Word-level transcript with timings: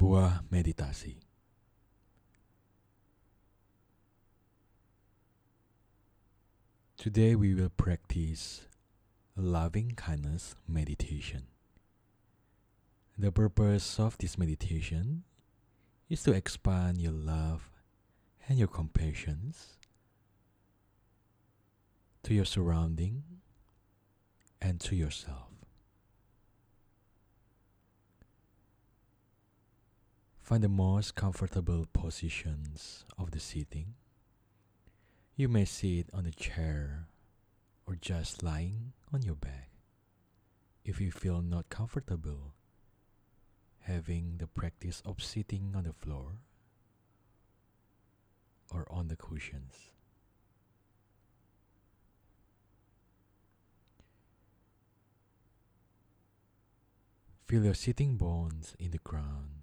Sebuah 0.00 0.48
meditasi. 0.48 1.20
Today 6.96 7.36
we 7.36 7.52
will 7.52 7.68
practice 7.68 8.64
loving 9.36 9.92
kindness 10.00 10.56
meditation. 10.64 11.52
The 13.20 13.28
purpose 13.28 14.00
of 14.00 14.16
this 14.16 14.40
meditation 14.40 15.28
is 16.08 16.24
to 16.24 16.32
expand 16.32 16.96
your 16.96 17.12
love 17.12 17.68
and 18.48 18.56
your 18.56 18.72
compassion 18.72 19.52
to 22.24 22.32
your 22.32 22.48
surrounding 22.48 23.20
and 24.64 24.80
to 24.80 24.96
yourself. 24.96 25.49
Find 30.50 30.64
the 30.64 30.68
most 30.68 31.14
comfortable 31.14 31.86
positions 31.92 33.04
of 33.16 33.30
the 33.30 33.38
sitting. 33.38 33.94
You 35.36 35.48
may 35.48 35.64
sit 35.64 36.10
on 36.12 36.26
a 36.26 36.32
chair 36.32 37.06
or 37.86 37.94
just 37.94 38.42
lying 38.42 38.92
on 39.14 39.22
your 39.22 39.36
back. 39.36 39.70
If 40.84 41.00
you 41.00 41.12
feel 41.12 41.40
not 41.40 41.68
comfortable, 41.68 42.54
having 43.82 44.38
the 44.38 44.48
practice 44.48 45.00
of 45.06 45.22
sitting 45.22 45.70
on 45.76 45.84
the 45.84 45.92
floor 45.92 46.40
or 48.74 48.88
on 48.90 49.06
the 49.06 49.14
cushions. 49.14 49.92
Feel 57.46 57.66
your 57.66 57.74
sitting 57.74 58.16
bones 58.16 58.74
in 58.80 58.90
the 58.90 58.98
ground 58.98 59.60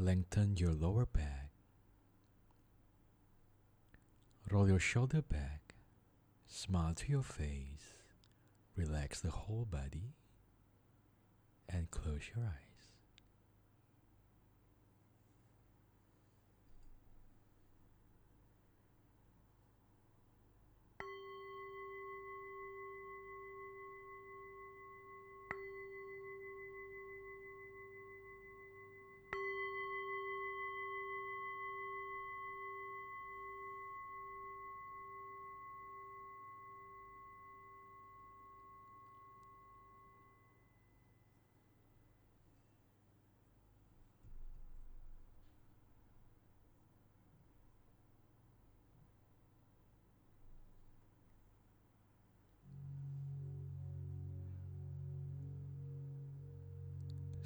Lengthen 0.00 0.56
your 0.56 0.72
lower 0.72 1.04
back. 1.04 1.50
Roll 4.50 4.66
your 4.66 4.78
shoulder 4.78 5.20
back. 5.20 5.74
Smile 6.46 6.94
to 6.94 7.10
your 7.12 7.22
face. 7.22 7.98
Relax 8.76 9.20
the 9.20 9.30
whole 9.30 9.66
body. 9.70 10.14
And 11.68 11.90
close 11.90 12.22
your 12.34 12.46
eyes. 12.46 12.69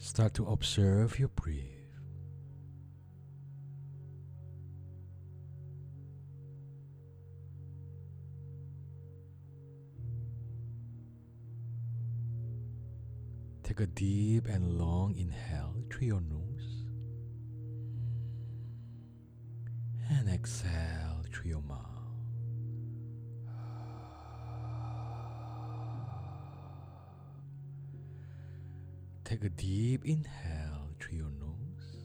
Start 0.04 0.34
to 0.34 0.44
observe 0.44 1.18
your 1.18 1.28
breath. 1.28 1.56
Take 13.62 13.80
a 13.80 13.86
deep 13.86 14.46
and 14.46 14.78
long 14.78 15.16
inhale 15.16 15.74
through 15.90 16.06
your 16.08 16.20
nose 16.20 16.84
and 20.10 20.28
exhale 20.28 21.24
through 21.32 21.48
your 21.48 21.62
mouth. 21.62 22.03
Take 29.34 29.46
a 29.46 29.48
deep 29.48 30.04
inhale 30.04 30.90
through 31.00 31.18
your 31.18 31.30
nose 31.40 31.96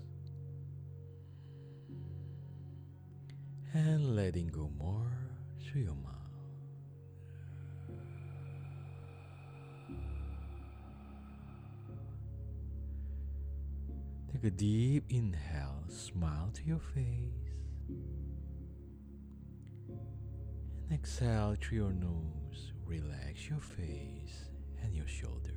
and 3.71 4.15
letting 4.15 4.47
go 4.47 4.71
more 4.79 5.11
through 5.63 5.81
your 5.81 5.93
mouth. 5.93 6.15
Take 14.33 14.43
a 14.45 14.49
deep 14.49 15.03
inhale, 15.09 15.83
smile 15.87 16.49
to 16.55 16.63
your 16.63 16.79
face, 16.79 17.53
and 20.89 20.91
exhale 20.91 21.55
through 21.61 21.77
your 21.77 21.93
nose. 21.93 22.73
Relax 22.87 23.47
your 23.47 23.59
face 23.59 24.49
and 24.81 24.95
your 24.95 25.07
shoulder. 25.07 25.53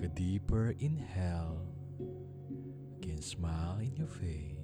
Take 0.00 0.10
a 0.10 0.14
deeper 0.14 0.74
inhale. 0.78 1.60
Again, 2.96 3.20
smile 3.20 3.80
in 3.80 3.94
your 3.96 4.06
face. 4.06 4.56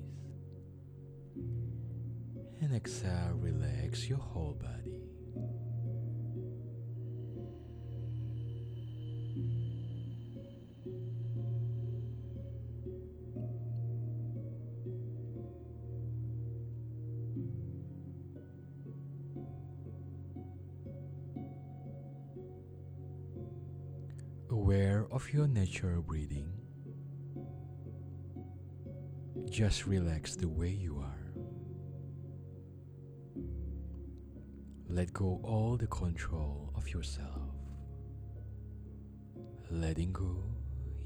And 2.62 2.74
exhale, 2.74 3.34
relax 3.34 4.08
your 4.08 4.18
whole 4.18 4.54
body. 4.54 5.02
Of 25.10 25.32
your 25.32 25.46
natural 25.46 26.02
breathing, 26.02 26.52
just 29.48 29.86
relax 29.86 30.36
the 30.36 30.48
way 30.48 30.68
you 30.68 30.98
are. 30.98 31.32
Let 34.88 35.12
go 35.12 35.40
all 35.42 35.76
the 35.76 35.86
control 35.86 36.72
of 36.74 36.92
yourself. 36.92 37.40
Letting 39.70 40.12
go 40.12 40.44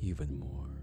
even 0.00 0.38
more. 0.38 0.79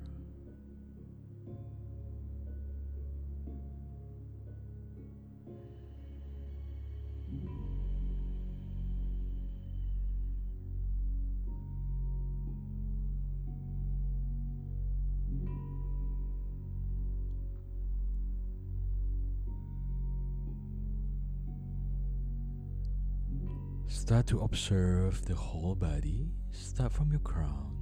Start 24.08 24.28
to 24.28 24.40
observe 24.40 25.26
the 25.26 25.36
whole 25.36 25.76
body. 25.76 26.30
Start 26.54 26.94
from 26.94 27.12
your 27.12 27.20
crown 27.20 27.76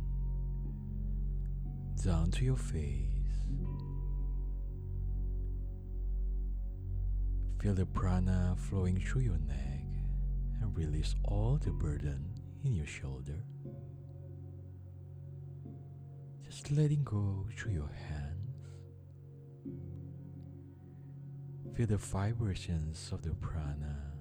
down 2.03 2.31
to 2.31 2.43
your 2.43 2.55
face. 2.55 3.45
Feel 7.61 7.75
the 7.75 7.85
prana 7.85 8.55
flowing 8.57 8.99
through 8.99 9.21
your 9.21 9.37
neck 9.37 9.85
and 10.61 10.75
release 10.75 11.13
all 11.25 11.59
the 11.63 11.69
burden 11.69 12.33
in 12.63 12.73
your 12.73 12.87
shoulder. 12.87 13.43
Just 16.43 16.71
letting 16.71 17.03
go 17.03 17.45
through 17.55 17.73
your 17.73 17.91
hands. 18.09 18.65
Feel 21.77 21.85
the 21.85 21.97
vibrations 21.97 23.11
of 23.11 23.21
the 23.21 23.35
prana 23.35 24.14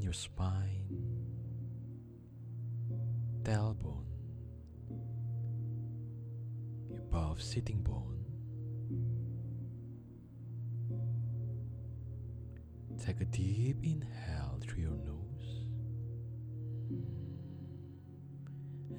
in 0.00 0.04
your 0.04 0.14
spine, 0.14 0.86
tailbone, 3.42 4.06
above 6.96 7.42
sitting 7.42 7.82
bone, 7.82 8.16
Take 13.04 13.20
a 13.22 13.24
deep 13.24 13.78
inhale 13.82 14.58
through 14.60 14.82
your 14.82 14.90
nose 14.90 15.68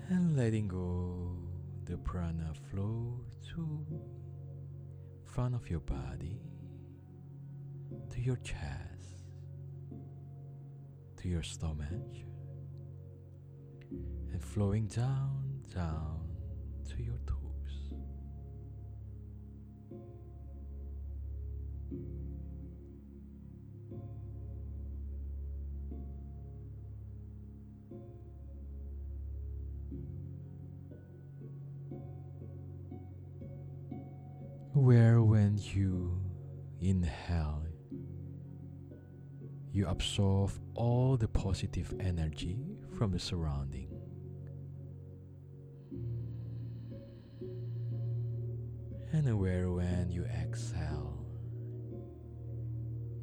and 0.10 0.36
letting 0.36 0.68
go 0.68 1.38
the 1.86 1.98
prana 1.98 2.52
flow 2.72 3.22
to 3.54 3.86
front 5.24 5.54
of 5.54 5.70
your 5.70 5.82
body 5.82 6.42
to 8.10 8.20
your 8.20 8.38
chest 8.38 8.91
to 11.22 11.30
your 11.30 11.44
stomach 11.44 11.92
and 14.32 14.44
flowing 14.44 14.88
down 14.88 15.62
down 15.74 16.20
to 16.90 17.04
your 17.04 17.20
toes. 17.28 17.94
Where 34.74 35.22
when 35.22 35.60
you 35.60 36.20
inhale, 36.80 37.71
you 39.74 39.88
absorb 39.88 40.52
all 40.76 41.16
the 41.18 41.28
positive 41.28 41.94
energy 42.00 42.58
from 42.98 43.12
the 43.12 43.20
surrounding. 43.20 43.88
And 49.14 49.40
where 49.40 49.70
when 49.70 50.10
you 50.10 50.26
exhale, 50.26 51.26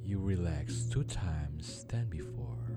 you 0.04 0.18
relax 0.18 0.84
two 0.84 1.04
times 1.04 1.84
than 1.88 2.08
before. 2.08 2.67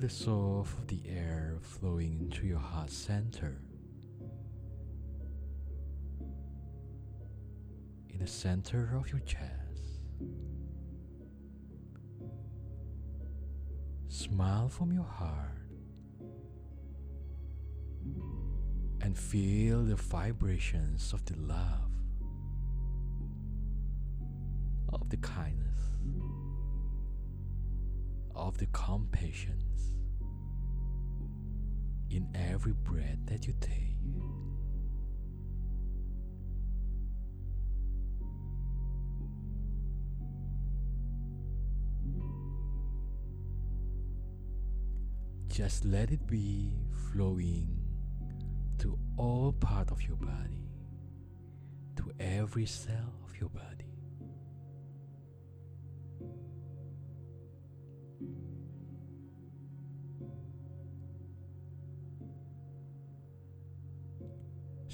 The 0.00 0.08
soul 0.08 0.60
of 0.60 0.86
the 0.86 1.02
air 1.06 1.58
flowing 1.60 2.16
into 2.18 2.46
your 2.46 2.58
heart 2.58 2.90
center. 2.90 3.60
In 8.08 8.18
the 8.18 8.26
center 8.26 8.96
of 8.96 9.10
your 9.10 9.20
chest. 9.20 9.50
Smile 14.08 14.70
from 14.70 14.90
your 14.90 15.04
heart 15.04 15.68
and 19.02 19.18
feel 19.18 19.82
the 19.82 19.96
vibrations 19.96 21.12
of 21.12 21.22
the 21.26 21.36
love, 21.36 21.90
of 24.94 25.10
the 25.10 25.18
kindness 25.18 25.60
of 28.40 28.56
the 28.56 28.66
compassion 28.72 29.62
in 32.10 32.26
every 32.34 32.72
breath 32.72 33.18
that 33.26 33.46
you 33.46 33.54
take. 33.60 33.76
Just 45.48 45.84
let 45.84 46.10
it 46.10 46.26
be 46.26 46.74
flowing 47.12 47.68
to 48.78 48.98
all 49.18 49.52
part 49.52 49.90
of 49.90 50.02
your 50.02 50.16
body, 50.16 50.70
to 51.96 52.10
every 52.18 52.64
cell 52.64 53.12
of 53.28 53.38
your 53.38 53.50
body. 53.50 53.89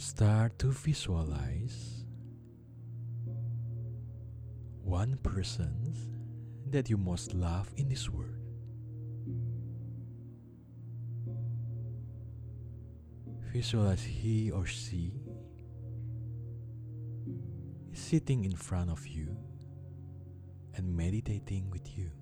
Start 0.06 0.56
to 0.60 0.68
visualize 0.70 2.04
one 4.84 5.16
person 5.16 5.96
that 6.70 6.88
you 6.88 6.96
most 6.96 7.34
love 7.34 7.74
in 7.76 7.88
this 7.88 8.08
world. 8.08 8.38
Visualize 13.52 14.04
he 14.04 14.52
or 14.52 14.64
she 14.64 15.12
sitting 17.92 18.44
in 18.44 18.54
front 18.54 18.90
of 18.90 19.04
you 19.08 19.36
and 20.76 20.96
meditating 20.96 21.68
with 21.68 21.98
you. 21.98 22.12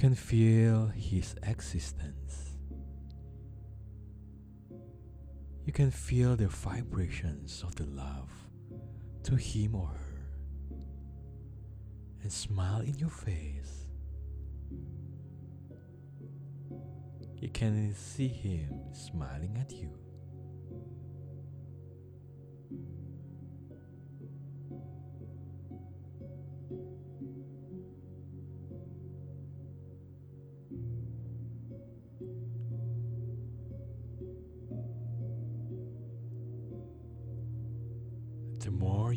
Can 0.00 0.14
feel 0.14 0.86
his 0.96 1.34
existence. 1.42 2.56
You 5.66 5.74
can 5.74 5.90
feel 5.90 6.36
the 6.36 6.46
vibrations 6.48 7.62
of 7.62 7.76
the 7.76 7.84
love 7.84 8.30
to 9.24 9.36
him 9.36 9.74
or 9.74 9.88
her 9.88 10.78
and 12.22 12.32
smile 12.32 12.80
in 12.80 12.96
your 12.96 13.10
face. 13.10 13.88
You 17.36 17.50
can 17.50 17.94
see 17.94 18.28
him 18.28 18.80
smiling 18.94 19.58
at 19.60 19.70
you. 19.70 19.98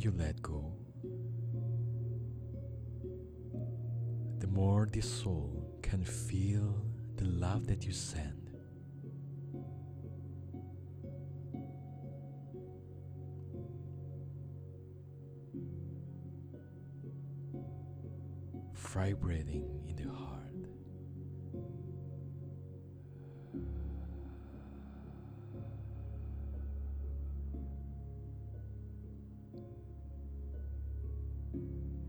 You 0.03 0.11
let 0.17 0.41
go, 0.41 0.73
the 4.39 4.47
more 4.47 4.85
the 4.91 5.01
soul 5.01 5.79
can 5.81 6.03
feel 6.03 6.75
the 7.15 7.25
love 7.25 7.67
that 7.67 7.85
you 7.85 7.93
send. 7.93 8.49
Vibrating 18.73 19.82
heart. 31.53 32.02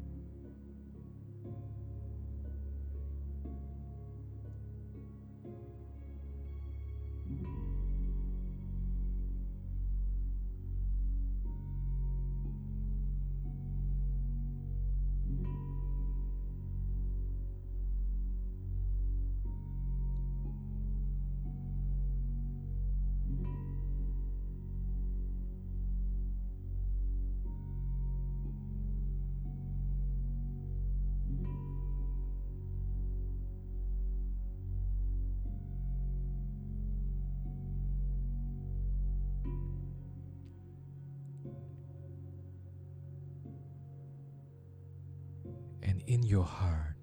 In 46.06 46.22
your 46.22 46.44
heart, 46.44 46.96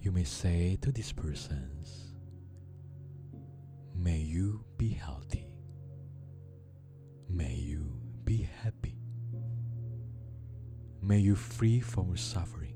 you 0.00 0.10
may 0.12 0.24
say 0.24 0.78
to 0.82 0.90
these 0.90 1.12
persons, 1.12 2.14
May 3.94 4.18
you 4.18 4.64
be 4.78 4.90
healthy. 4.90 5.46
May 7.28 7.54
you 7.54 7.92
be 8.24 8.48
happy. 8.62 8.96
May 11.02 11.18
you 11.18 11.36
free 11.36 11.80
from 11.80 12.16
suffering. 12.16 12.74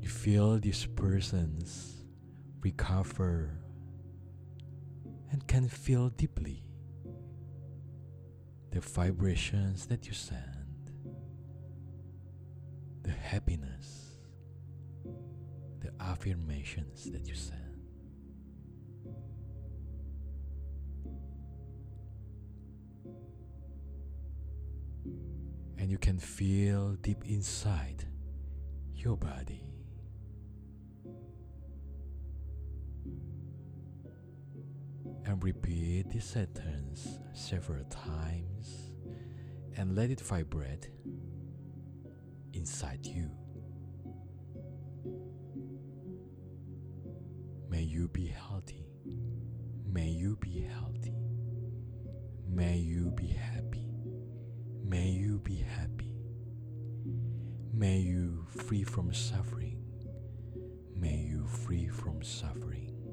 You 0.00 0.08
feel 0.08 0.58
these 0.58 0.86
persons 0.86 2.04
recover 2.60 3.63
and 5.34 5.48
can 5.48 5.68
feel 5.68 6.10
deeply 6.10 6.62
the 8.70 8.78
vibrations 8.78 9.86
that 9.86 10.06
you 10.06 10.12
send, 10.12 10.92
the 13.02 13.10
happiness, 13.10 14.12
the 15.80 15.90
affirmations 15.98 17.10
that 17.10 17.26
you 17.26 17.34
send. 17.34 17.58
And 25.76 25.90
you 25.90 25.98
can 25.98 26.20
feel 26.20 26.92
deep 27.02 27.24
inside 27.24 28.04
your 28.94 29.16
body. 29.16 29.73
And 35.26 35.42
repeat 35.42 36.10
this 36.12 36.26
sentence 36.26 37.18
several 37.32 37.84
times 37.84 38.92
and 39.76 39.96
let 39.96 40.10
it 40.10 40.20
vibrate 40.20 40.90
inside 42.52 43.06
you. 43.06 43.30
May 47.68 47.82
you 47.82 48.08
be 48.08 48.26
healthy. 48.26 48.86
May 49.90 50.08
you 50.08 50.36
be 50.36 50.60
healthy. 50.60 51.14
May 52.48 52.76
you 52.76 53.10
be 53.10 53.28
happy. 53.28 53.88
May 54.84 55.08
you 55.08 55.38
be 55.38 55.56
happy. 55.56 56.14
May 57.72 57.98
you 57.98 58.46
free 58.48 58.84
from 58.84 59.12
suffering. 59.12 59.82
May 60.96 61.16
you 61.16 61.46
free 61.46 61.88
from 61.88 62.22
suffering. 62.22 63.03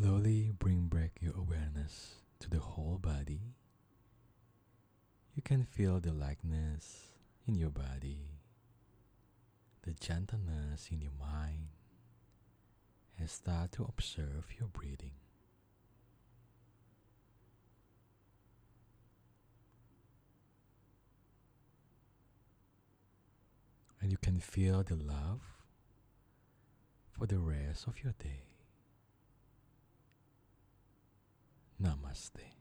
Slowly 0.00 0.50
bring 0.58 0.86
back 0.86 1.18
your 1.20 1.34
awareness 1.36 2.14
to 2.38 2.48
the 2.48 2.58
whole 2.58 2.96
body. 2.96 3.52
You 5.34 5.42
can 5.42 5.62
feel 5.62 6.00
the 6.00 6.10
lightness 6.10 7.08
in 7.46 7.54
your 7.54 7.68
body, 7.68 8.30
the 9.82 9.92
gentleness 9.92 10.88
in 10.90 11.02
your 11.02 11.12
mind, 11.20 11.68
and 13.18 13.28
start 13.28 13.72
to 13.72 13.84
observe 13.84 14.46
your 14.58 14.68
breathing. 14.68 15.12
And 24.00 24.10
you 24.10 24.16
can 24.16 24.40
feel 24.40 24.82
the 24.82 24.96
love 24.96 25.42
for 27.10 27.26
the 27.26 27.38
rest 27.38 27.86
of 27.86 28.02
your 28.02 28.14
day. 28.18 28.49
Namaste. 31.80 32.59